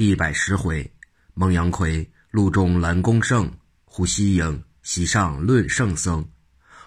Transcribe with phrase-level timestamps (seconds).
[0.00, 0.90] 第一百十回，
[1.34, 3.52] 孟阳魁路中拦公胜，
[3.84, 6.26] 胡西营席上论圣僧。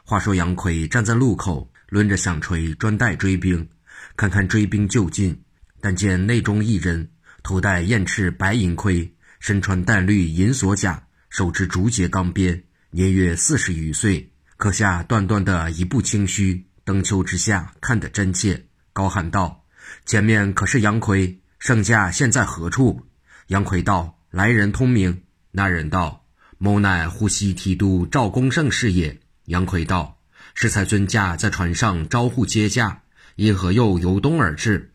[0.04, 3.70] 话说杨奎站在路口，抡着响锤，专待追兵。
[4.18, 5.40] 看看追兵就近，
[5.80, 7.08] 但见内中一人，
[7.44, 14.28] 头戴燕翅白银盔，身穿淡绿银锁甲，手持竹节钢鞭，年约四十余岁，
[14.58, 16.66] 刻下段段的一步清虚。
[16.84, 19.64] 登秋之下，看得真切，高喊道
[20.04, 23.04] ：“前面可是杨奎？”圣驾现在何处？
[23.48, 26.26] 杨奎道：“来人通明。”那人道
[26.60, 29.18] ：“某乃呼西提督赵公胜是也。”
[29.48, 30.20] 杨奎道
[30.54, 33.04] ：“适才尊驾在船上招呼接驾，
[33.38, 34.92] 因何又由东而至？”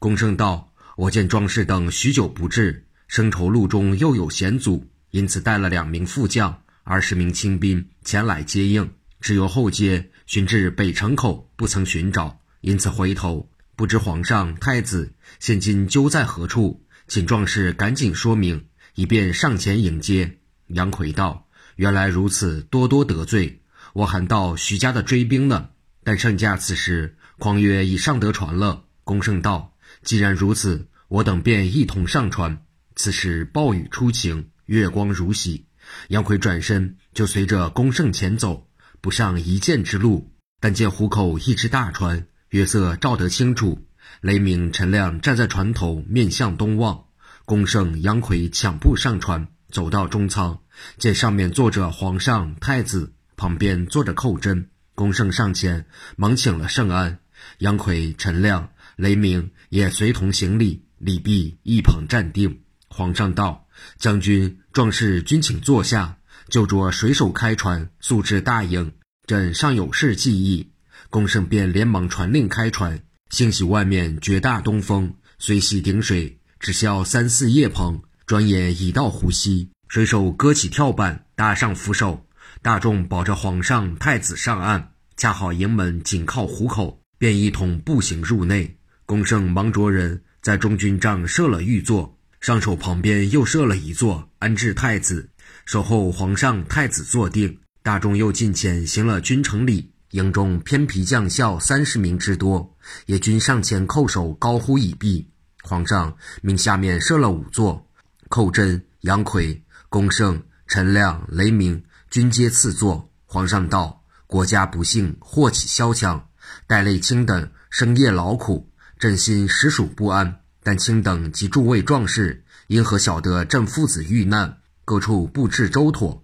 [0.00, 8.90] 公胜道：“我见庄士等许久不至，生愁路中又有险阻，因此带了两名副将、二十名亲兵前来接应。
[9.20, 13.46] 只有后街寻至北城口，不曾寻找，因此回头。”
[13.76, 16.86] 不知皇上、太子现今究在何处？
[17.08, 20.38] 请壮士赶紧说明，以便上前迎接。
[20.68, 21.46] 杨奎道
[21.76, 23.60] ：“原来如此，多多得罪。
[23.92, 25.68] 我喊到徐家的追兵呢。
[26.02, 32.64] 但圣驾此时匡曰已上得船了。”公胜道：“既然如此，我等便一同上船。”
[32.96, 35.66] 此时暴雨初晴，月光如洗。
[36.08, 38.70] 杨奎转身就随着公胜前走，
[39.02, 42.26] 不上一箭之路，但见湖口一只大船。
[42.56, 43.86] 月色照得清楚，
[44.22, 47.04] 雷鸣、陈亮站在船头，面向东望。
[47.44, 50.60] 公胜、杨奎抢步上船，走到中舱，
[50.96, 54.70] 见上面坐着皇上、太子，旁边坐着寇真。
[54.94, 55.84] 公胜上前，
[56.16, 57.18] 忙请了圣安。
[57.58, 62.62] 杨奎、陈亮、雷鸣也随同行礼，礼毕，一旁站定。
[62.88, 63.66] 皇上道
[64.00, 66.16] ：“将军、壮士均请坐下，
[66.48, 68.94] 就着水手开船，速至大营。
[69.26, 70.70] 朕尚有事记忆。”
[71.10, 79.70] 公胜便连忙传令开船，幸喜外面绝大东风，虽系顶水，只消三四叶棚，转眼已到湖西。
[79.88, 82.26] 水手搁起跳板，搭上扶手，
[82.60, 84.92] 大众保着皇上、太子上岸。
[85.16, 88.76] 恰好营门紧靠湖口，便一同步行入内。
[89.06, 95.30] 公胜忙着人在中军帐设了御座，上首旁边又设了一座，安置太子，
[95.64, 97.60] 守候皇上、太子坐定。
[97.82, 99.92] 大众又近前行了君臣礼。
[100.16, 105.28] 营中偏皮将校三十名之多，也均上前叩首，高呼已毕。
[105.62, 107.86] 皇上命下面设了五座，
[108.30, 113.10] 寇真、杨奎、公胜、陈亮、雷鸣均皆赐座。
[113.26, 116.26] 皇上道：“国家不幸，祸起萧墙，
[116.66, 120.40] 待累卿等深夜劳苦，朕心实属不安。
[120.62, 124.56] 但卿等及诸位壮士，因何晓得朕父子遇难？
[124.86, 126.22] 各处布置周妥。”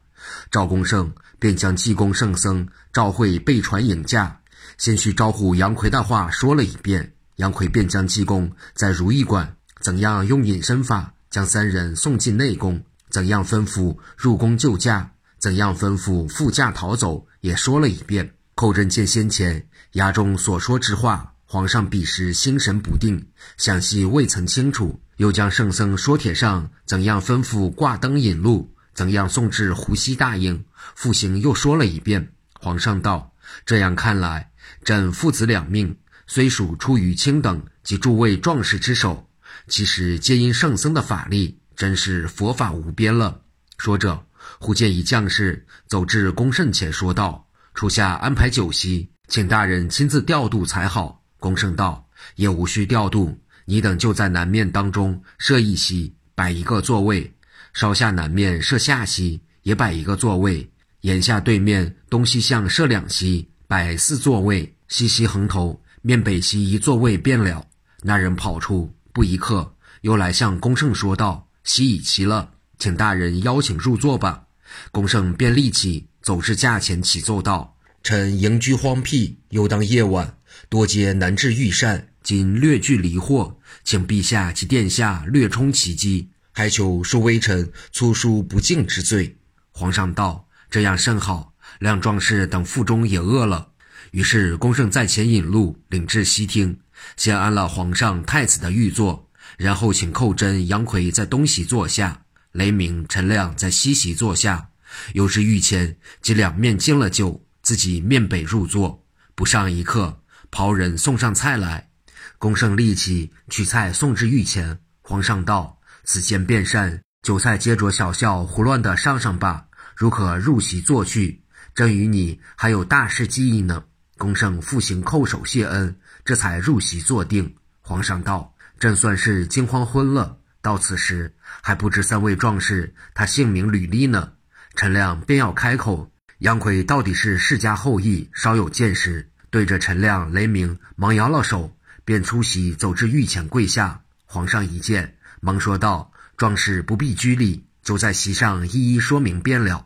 [0.53, 4.39] 赵公胜便将济公圣僧召会被船引驾，
[4.79, 7.15] 先去招呼杨奎的话说了一遍。
[7.39, 15.11] 杨奎便将济公在如意馆怎样用隐身法将三人送进内宫，怎样吩咐入宫救驾，
[15.41, 18.35] 怎样吩咐副驾逃走，也说了一遍。
[18.55, 23.27] 寇真见先前衙中所说之话，皇上彼时心神不定，
[23.57, 28.73] 详细未曾清楚，又将圣僧说帖上怎样吩咐挂灯引路。
[28.95, 30.65] 怎样送至湖西大营？
[30.95, 32.33] 复行又说了一遍。
[32.55, 34.51] 皇上道：“这样看来，
[34.85, 39.29] 朕父子两命虽属出于卿等及诸位壮士之手，
[39.69, 43.41] 其实皆因圣僧的法力，真是佛法无边了。”
[43.79, 44.25] 说着，
[44.59, 57.35] 忽见一将士走至公胜前，说道：“初下安排酒席，请大人亲自调度才好。”公胜道：“也无需调度，你等就在南面当中设一席，摆一个座位。”
[57.73, 60.69] 稍下南面设下席，也摆一个座位；
[61.03, 64.75] 眼下对面东西向设两席，摆四座位。
[64.89, 67.67] 西西横头面北西一座位便了。
[68.03, 74.45] 那人跑出，不一刻又来向公胜说道：“席已齐了，请大人邀请入座吧。”
[74.93, 77.75] 公胜便立起，走至架前启奏道
[78.05, 80.37] ：“臣营居荒僻，又当夜晚，
[80.69, 89.37] 多皆难治御膳，今略具离祸，请陛下及殿下略充其机。”还求恕微臣粗疏不敬之罪。
[89.71, 93.69] 皇上道：“这样甚好，两壮士等腹中也饿了。”
[94.13, 96.79] 于是公胜在前引路，领至西厅，
[97.17, 102.23] 先安了皇上、太子的御座，然后请寇真、杨奎在东席坐下，
[102.53, 104.69] 雷鸣、陈亮在西席坐下。
[105.15, 109.03] 又是御前即两面敬了酒，自己面北入座。
[109.35, 110.21] 不上一刻，
[110.51, 111.89] 袍人送上菜来，
[112.37, 114.79] 公胜立起取菜送至御前。
[115.01, 115.79] 皇上道。
[116.05, 119.67] 此间便善，韭菜接着小笑胡乱的上上吧，
[119.97, 121.43] 如可入席坐去。
[121.75, 123.85] 朕与你还有大事记忆呢。
[124.19, 127.55] 公胜复行叩首谢恩，这才入席坐定。
[127.81, 134.33] 皇上道：“朕算是惊慌昏了，到此时还不知三位壮士他姓名履历呢。
[134.75, 144.03] 陈亮便要开口，杨奎到底是世家后裔，稍有见识，对着陈亮、雷鸣忙摇了手，便出席走至御前跪下。
[144.25, 149.85] 皇上一见，忙说道：“壮士不必拘礼，就在席上一一说明便了。”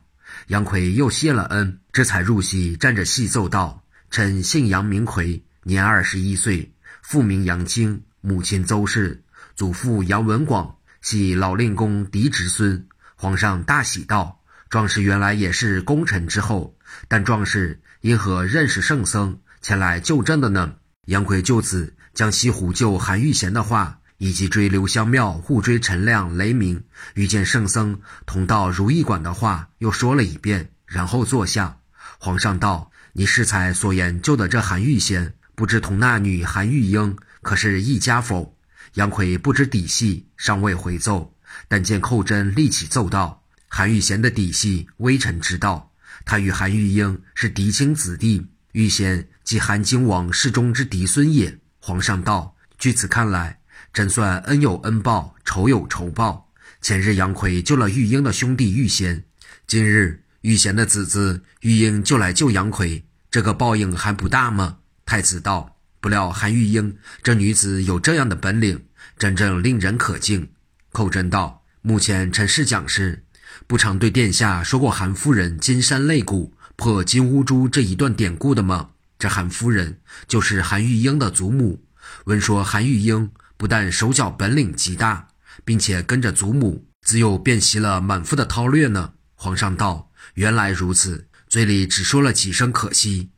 [0.49, 6.71] 杨奎又谢了恩，这才入席，站着细奏道：“臣姓杨，名奎，年二十一岁，
[7.01, 9.25] 父名杨清，母亲邹氏，
[9.55, 12.87] 祖父杨文广，系老令公嫡侄孙。”
[13.17, 14.39] 皇上大喜道。
[14.69, 16.77] 壮士原来也是功臣之后，
[17.09, 20.75] 但壮士因何认识圣僧前来就诊的呢？
[21.07, 26.83] 杨奎就此将西湖救韩玉贤的话，以及追刘香庙互追陈亮、雷鸣
[27.15, 31.79] 遇见圣僧同到如意馆的话，又说了一遍，然后坐下。
[32.19, 38.57] 皇上道：“你适才所言救的这韩玉贤，不知同那女韩玉英可是一家否？”
[38.95, 41.35] 杨奎不知底细，尚未回奏，
[41.69, 43.43] 但见寇真立起奏道。
[43.69, 45.93] 韩玉贤的底细，微臣知道。
[46.25, 51.59] 他与韩玉英是嫡亲子弟，玉贤即韩京王世忠之嫡孙也。
[51.79, 53.56] 皇上道：据此看来，
[53.97, 56.51] 真算恩有恩报，仇有仇报。
[56.83, 59.25] 前日杨奎救了玉英的兄弟玉贤，
[59.67, 64.77] 今日玉贤的子子玉英就来救杨奎，这个报应还不大吗？
[65.07, 68.85] 太子道：不料韩玉英这女子有这样的本领，
[69.17, 70.47] 真正令人可敬。
[70.93, 73.25] 寇真道：目前臣是讲师。
[73.67, 78.91] 不常对殿下说过韩夫人金山肋骨破金乌珠这一段典故的吗？
[79.19, 81.83] 这韩夫人就是韩玉英的祖母。
[82.27, 85.29] 闻说韩玉英不但手脚本领极大，
[85.65, 89.13] 并且跟着祖母自幼便习了满腹的韬略呢。
[89.35, 93.31] 皇上道：“原来如此。”嘴里只说了几声可惜，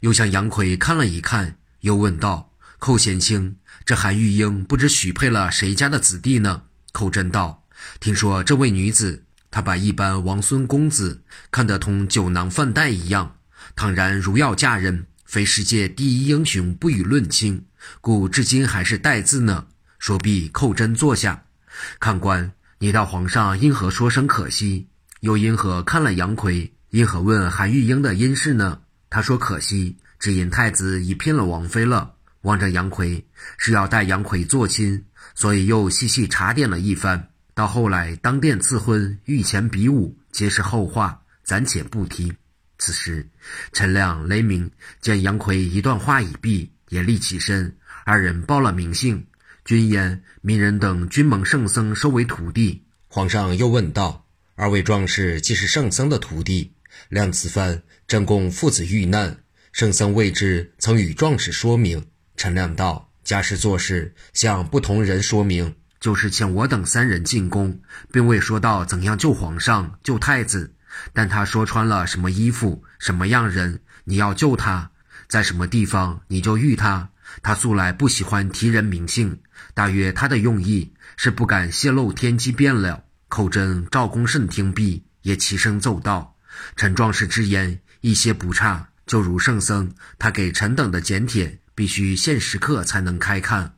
[0.00, 6.62] 又向杨奎看了一看，又问道：“寇贤卿，这韩玉英不知许配了谁家的子弟呢？”
[6.92, 7.64] 寇真道
[7.98, 13.36] ：“听说这位女子。”她把一般王孙公子看得同酒囊饭袋一样，
[13.74, 17.64] 倘然如要嫁人，非世界第一英雄不与论亲，
[18.00, 19.66] 故至今还是待字呢。
[19.98, 21.42] 说毕，寇真坐下。
[21.98, 24.88] 看官，你道皇上因何说声可惜？
[25.20, 26.72] 又因何看了杨奎？
[26.90, 28.80] 因何问韩玉英的因事呢？
[29.10, 32.14] 他说可惜，只因太子已聘了王妃了。
[32.42, 33.26] 望着杨奎
[33.58, 35.04] 是要带杨奎做亲，
[35.34, 37.28] 所以又细细查点了一番。
[37.54, 42.32] 到后来，当殿赐婚、御前比武，皆是后话，暂且不提。
[42.78, 43.26] 此时，
[43.72, 49.26] 陈亮、雷鸣见杨奎一段话已毕，也立起身，二人报了名姓，
[49.64, 52.84] 君言民人等均蒙圣僧收为徒弟。
[53.08, 56.72] 皇上又问道：“二位壮士既是圣僧的徒弟，
[57.08, 59.38] 量此番正宫父子遇难，
[59.72, 62.04] 圣僧未知曾与壮士说明。”
[62.36, 67.80] 陈亮道：“家事做事，向不同人说明。”就是请我等三人进宫，
[68.12, 70.74] 并未说到怎样救皇上、救太子，
[71.14, 74.90] 但他说穿了什么衣服、什么样人，你要救他，
[75.28, 77.08] 在什么地方你就遇他。
[77.42, 79.38] 他素来不喜欢提人名姓，
[79.74, 83.02] 大约他的用意是不敢泄露天机变了。
[83.28, 86.36] 寇真、赵公胜听毕，也齐声奏道
[86.76, 93.74] ：“陈壮士之言一些不差，就如圣僧他给臣等的简帖，必须限时刻才能开看。”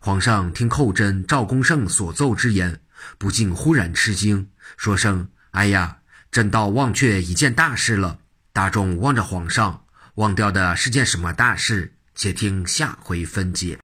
[0.00, 2.80] 皇上听寇真、赵公胜所奏之言，
[3.16, 5.98] 不禁忽然吃惊，说声：“哎呀，
[6.32, 8.18] 朕倒忘却一件大事了。”
[8.52, 9.84] 大众望着皇上，
[10.18, 11.92] 忘掉的是件什么大事？
[12.16, 13.76] 且听下回分解。